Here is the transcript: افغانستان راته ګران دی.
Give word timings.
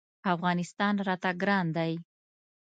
افغانستان 0.33 0.93
راته 1.07 1.31
ګران 1.41 1.65
دی. 1.77 1.93